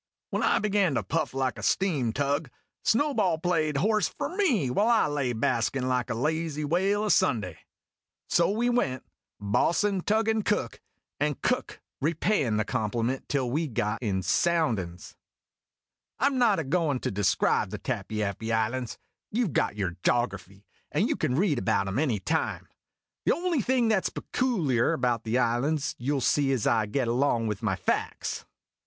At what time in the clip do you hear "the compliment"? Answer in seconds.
12.57-13.29